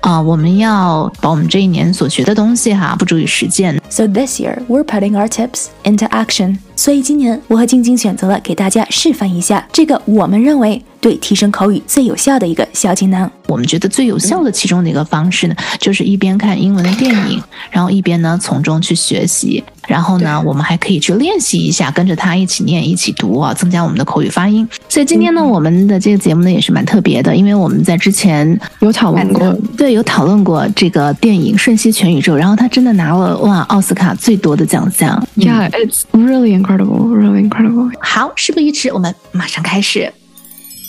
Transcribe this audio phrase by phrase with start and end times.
[0.00, 3.80] 啊，我们要把我们这一年所学的东西哈，付诸于实践。
[3.90, 6.56] So this year we're putting our tips into action。
[6.74, 13.30] 所以今年我和晶晶选择了给大家示范一下这个我们认为对提升口语最有效的一个小技能。
[13.46, 19.62] 我们觉得最有效的其中的一个方式呢，就是一边看英文的电影，然后一边呢从中去学习。
[19.88, 24.68] 然后呢，我们还可以去练习一下，跟着他一起念、一起读啊，增加我们的口语发音。
[24.88, 35.20] 所以今天呢，我们的这个节目呢也是蛮特别的，因为我们在之前有讨论过，对，有讨论过这个电影《瞬息全宇宙》，然后他真的拿了哇奥斯卡最多的奖项。
[35.34, 37.90] Yeah, it's really incredible, really incredible.
[37.98, 40.12] 好，事不宜迟，我们马上开始。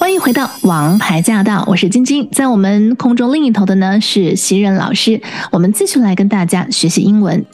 [0.01, 5.21] 欢迎回到《王牌驾到》，我是晶晶，在我们空中另一头的呢是袭人老师，
[5.51, 7.45] 我们继续来跟大家学习英文。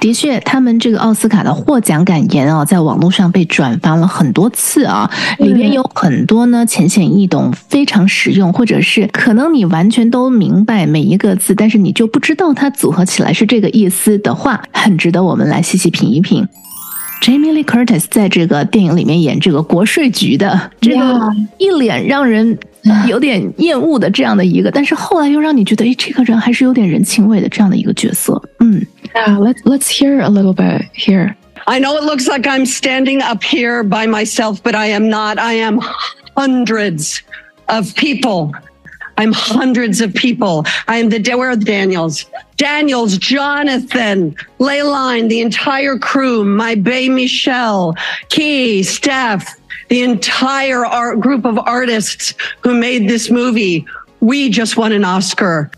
[0.00, 16.48] 的确，他们这个奥斯卡的获奖感言啊，在网络上被转发了很多次啊，里面有很多呢浅显易懂、非常实用，或者是可能你完全都明白每一个字，但是你就不知道它组合起来是这个意思的话，很值得我们来细细品一品。
[17.21, 22.57] Jamie Lee Curtis 在这个电影里面演这个国税局的这个一脸让人
[23.07, 28.41] 有点厌恶的这样的一个，但是后来又让你觉得，哎，这个人还是有点人情味的这样的一个角色。
[28.59, 28.85] 嗯。
[29.15, 31.35] Yeah, let's let's hear a little bit here.
[31.65, 35.37] I know it looks like I'm standing up here by myself, but I am not.
[35.37, 35.79] I am
[36.35, 37.19] hundreds
[37.67, 38.51] of people.
[39.17, 40.65] I'm hundreds of people.
[40.87, 42.25] I am the where are the Daniels?
[42.57, 47.95] Daniels, Jonathan, Leyline, the entire crew, my Bay Michelle,
[48.29, 49.55] Key, Steph,
[49.89, 53.85] the entire art group of artists who made this movie.
[54.19, 55.69] We just won an Oscar.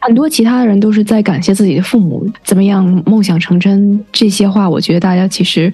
[0.00, 5.72] 很多其他的人都是在感谢自己的父母，怎么样梦想成真这些话，我觉得大家其实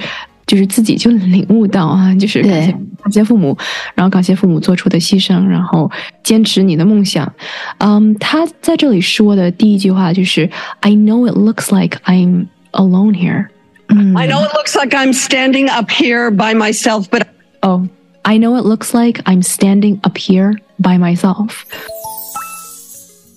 [0.49, 3.55] 就是自己就领悟到啊，就是感谢感谢父母，
[3.93, 5.89] 然后感谢父母做出的牺牲，然后
[6.23, 7.31] 坚持你的梦想。
[7.77, 10.49] 嗯，他在这里说的第一句话就是
[10.79, 13.45] "I know it looks like I'm alone here."
[13.89, 17.27] I know it looks like I'm standing up here by myself, but
[17.59, 17.87] oh,
[18.23, 21.51] I know it looks like I'm standing up here by myself.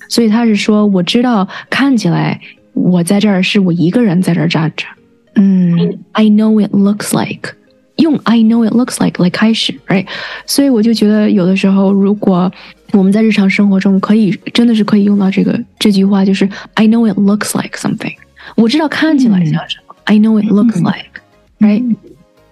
[0.09, 2.41] 所以他是说，我知道看起来
[2.73, 4.87] 我在这儿是我一个人在这儿站着。
[5.35, 7.55] 嗯，I know it looks like
[7.97, 10.07] 用 I know it looks like 来开始，right？
[10.47, 12.51] 所以我就觉得有的时候，如果
[12.93, 18.15] 我们在日常生活中可以真的是可以用到这个这句话，就是 I know it looks like something。
[18.57, 21.97] 我知道看起来像什么、嗯、，I know it looks like，right？、嗯、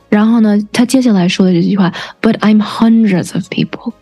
[0.08, 1.92] 然后呢，他接下来说的这句话
[2.22, 3.92] ，But I'm hundreds of people。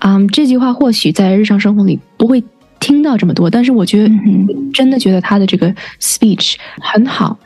[0.00, 2.42] 嗯，这句话或许在日常生活里不会。
[2.78, 4.14] 听到这么多，但是我觉得
[4.72, 7.36] 真的觉得他的这个 speech 很好，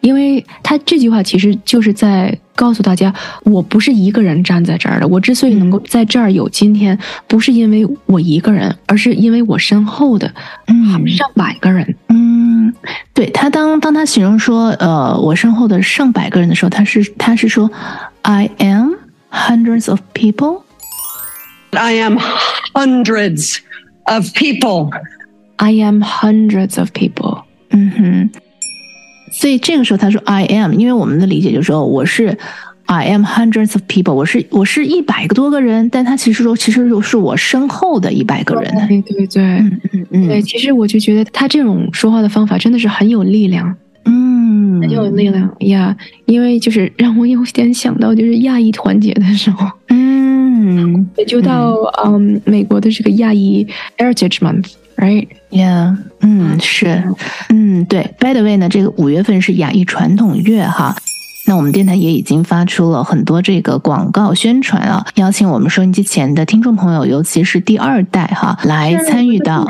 [0.00, 3.12] 因为他这句话其实就是在告诉大家，
[3.44, 5.06] 我不是一个人站在这儿的。
[5.08, 10.32] 我之所以能够在这儿有今天，不是因为我一个人，而是因为我身后的
[10.66, 11.96] 嗯上百个人。
[12.08, 12.74] 嗯，
[13.14, 17.70] 对他当当他形容说呃我身后的上百个人的时候，他是他是说
[18.22, 18.94] I am
[19.30, 20.62] hundreds of people.
[21.70, 22.18] I am
[22.74, 23.58] hundreds.
[24.06, 24.90] of people.
[25.56, 27.44] I am hundreds of people.
[27.70, 28.30] 嗯哼，
[29.40, 32.36] 所以这个时候他说 I am，因为我们的理解就是说我是
[32.84, 38.70] I am hundreds of people，我是我是一百个多个人，但他其实说其实就是我身后的一百个人。
[38.86, 43.74] 对对对，嗯嗯嗯，对，其实我就觉得他这种说话的方法真的是很有力量。
[44.04, 45.96] 嗯，很有力量呀，
[46.26, 49.66] 因为就是让我有点想到就是亚裔团结的时候。
[49.88, 51.74] 嗯，也就到
[52.04, 53.66] 嗯美国的这个亚裔
[53.96, 54.44] Heritage
[55.00, 57.02] Month，right？Yeah，嗯是，
[57.48, 58.14] 嗯对。
[58.18, 60.94] By the way 呢，这个五月份是雅艺传统月哈。
[61.46, 69.66] 那我们电台也已经发出了很多这个广告宣传啊，邀请我们收音机前的听众朋友，尤其是第二代哈，来参与到。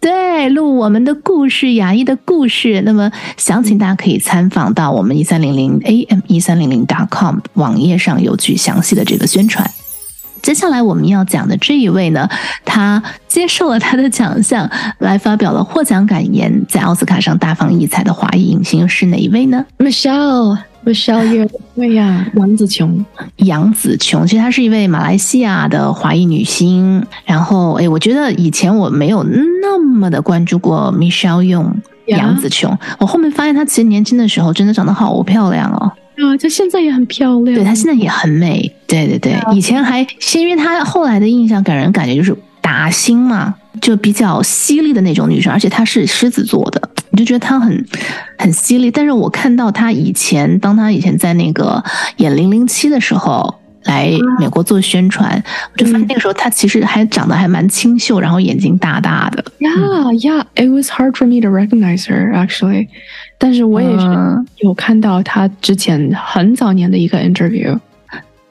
[0.00, 2.82] 对，录我们的故事，雅艺的故事。
[2.84, 9.68] 那么详情大家可以参访到我们一三零零 am 一三零零 com 网页上有具详细的这个宣传。
[10.44, 12.28] 接下来我们要讲的这一位呢，
[12.66, 23.02] 他接受了他的奖项，来发表了获奖感言，在奥斯卡上大放异彩的华裔影星是哪一位呢？Michelle Michelle Yeoh，对呀，杨紫琼，
[23.36, 27.02] 杨紫琼，其实她是一位马来西亚的华裔女星。
[27.24, 29.24] 然后，哎，我觉得以前我没有
[29.62, 31.72] 那么的关注过 Michelle Yeoh
[32.04, 32.76] 杨紫琼。
[32.98, 35.90] 我后面发现她其实年轻的时候真的长得好漂亮哦。
[36.16, 37.54] 啊，她现在也很漂亮。
[37.56, 38.74] 对她现在也很美。
[38.86, 43.54] 对对对，以前还是，因为她后来的印象给人感觉就是打星嘛。
[43.80, 46.80] 就比较犀利的那种女生，而且她是狮子座的，
[47.10, 47.84] 你就觉得她很
[48.38, 48.88] 很犀利。
[48.88, 51.82] 但是我看到她以前，当她以前在那个
[52.18, 53.52] 演零零七的时候
[53.84, 55.42] 来美国做宣传，
[55.72, 59.44] 我就发现那个时候他其实还长得还蛮清秀，然后眼睛大大的。
[59.58, 62.88] Yeah, yeah, it was hard for me to recognize her actually.
[63.38, 64.06] 但是我也是
[64.58, 67.78] 有看到他之前很早年的一个 interview。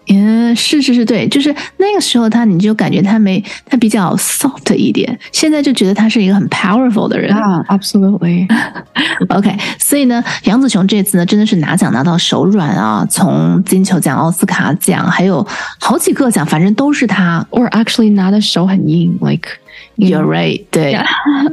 [0.09, 7.33] 嗯，是是是，对，就是那个时候他，你就感觉他没他比较 soft 一点，现在就觉得他是一个很 powerful 的人。
[7.33, 8.47] 啊，absolutely。
[9.29, 15.45] OK，所以呢，杨紫琼这次呢真的是拿奖拿到手软啊，从金球奖、奥斯卡奖，还有
[15.79, 19.49] 好几个奖，反正都是他，or actually 拿的手很硬，like
[19.97, 20.93] you're right，对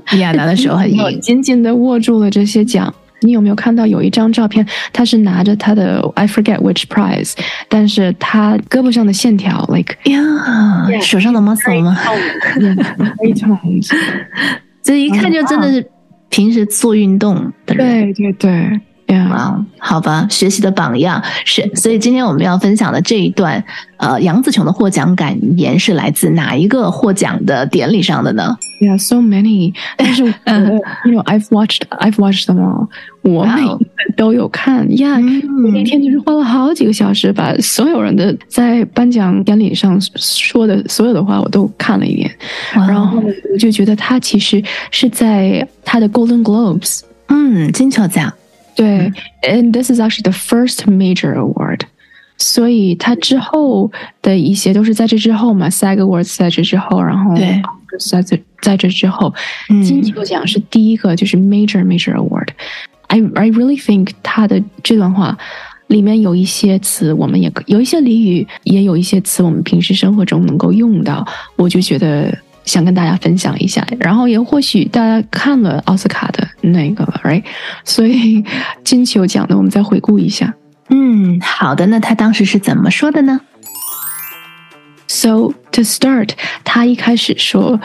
[0.09, 2.93] ，，yeah，，拿的手很硬， 紧紧的握住了这些奖。
[3.23, 4.67] 你有没有看到有一张照片？
[4.93, 7.35] 他是拿着他的 I forget which prize，
[7.69, 10.21] 但是他胳膊上的线条，like 呀，
[11.01, 11.97] 手上的 muscle 吗？
[13.19, 13.59] 非常，
[14.83, 15.87] 这 一看就真的是
[16.29, 18.13] 平时做运动的人。
[18.13, 18.81] 对对对。
[19.17, 21.23] 啊，好吧，学习的榜样。
[21.45, 23.63] 是，所以今天我们要分享的这一段，
[23.97, 30.25] 呃，杨紫琼的获奖感言是来自哪一个获奖的典礼上的呢？Yeah, so many，但是，
[31.05, 32.89] you know, I've watched, I've watched them all，
[33.23, 33.63] 我每
[34.17, 35.19] 都有看，Yeah，
[35.73, 42.31] 那天就是花了好几个小时，把所有人的在颁奖典礼上说的所有的话我都看了一遍，
[42.75, 43.23] 然后
[43.53, 48.33] 我就觉得他其实是在他的 Golden Globes，嗯，金球奖。
[48.75, 49.13] 对
[49.43, 51.81] ，and this is actually the first major award，
[52.39, 53.91] 所以它之后
[54.23, 57.35] 的一些都是在这之后嘛，SAG Awards 在这之后，然后，
[57.99, 59.35] 在这在这之后，
[59.85, 62.49] 金球奖是第一个就是 major major award。
[63.09, 65.37] I I really think 他的这段话
[65.89, 71.27] 里面有一些词，我们也有一些俚语，也有一些词我们平时生活中能够用到，
[71.57, 72.37] 我就觉得。
[72.67, 77.44] 想跟大家分享一下，然后也或许大家看了奥斯卡的那个了，right？
[77.84, 78.44] 所以
[78.84, 80.54] 金球奖的我们再回顾一下。
[80.90, 83.42] 嗯，好的，那他当时是怎么说的呢？
[85.08, 86.32] So to start，
[86.64, 87.80] 他一开始说，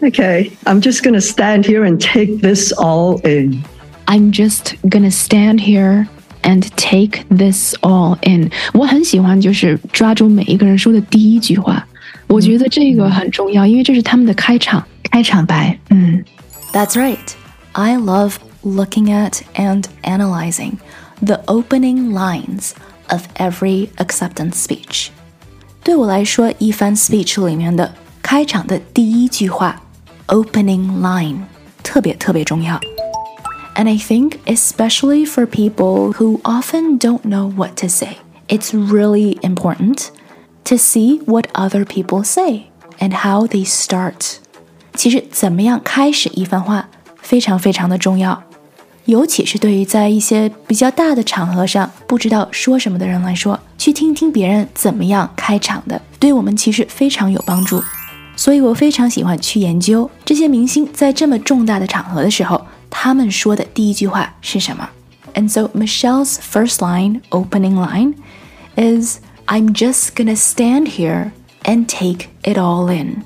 [0.00, 3.62] Okay, I'm just gonna stand here and take this all in.
[4.06, 6.06] I'm just gonna stand here
[6.42, 8.50] and take this all in。
[8.72, 11.86] 我很喜欢就是抓住每一个人说的第一句话。
[12.26, 15.78] 我觉得这个很重要，因为这是他们的开场 开场白。
[15.90, 16.24] 嗯，
[16.72, 17.34] That's right.
[17.72, 20.78] I love looking at and analyzing
[21.24, 22.72] the opening lines
[23.08, 25.08] of every acceptance speech.
[25.82, 29.80] 对我来说，一番 speech 里面的开场的第一句话
[30.26, 31.38] opening line
[31.82, 32.78] 特别特别重要。
[33.76, 38.18] And I think especially for people who often don't know what to say,
[38.48, 40.10] it's really important
[40.64, 42.64] to see what other people say
[42.98, 44.38] and how they start。
[44.95, 46.87] 其实怎么样开始一番话
[47.21, 48.41] 非常非常的重要，
[49.05, 57.83] 尤其是对于在一些比较大的场合上不知道说什么的人来说，去听听别人怎么样开场的，对我们其实非常有帮助。
[58.37, 64.89] 所以我非常喜欢去研究这些明星在这么重大的场合的时候，他们说的第一句话是什么。
[65.33, 68.15] And so Michelle's first line, opening line,
[68.75, 71.31] is I'm just gonna stand here
[71.63, 73.23] and take it all in。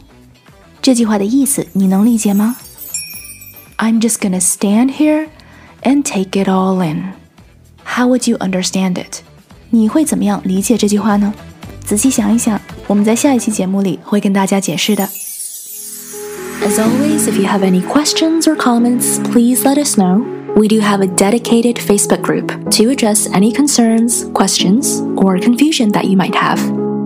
[0.82, 2.56] 这句话的意思你能理解吗？
[3.78, 5.28] I'm just gonna stand here
[5.82, 7.14] and take it all in.
[7.84, 9.22] How would you understand it？
[9.70, 11.34] 你会怎么样理解这句话呢？
[11.84, 15.08] 仔细想一想，我们在下一期节目里会跟大家解释的。
[16.62, 20.24] As always, if you have any questions or comments, please let us know.
[20.56, 26.04] We do have a dedicated Facebook group to address any concerns, questions, or confusion that
[26.04, 26.77] you might have.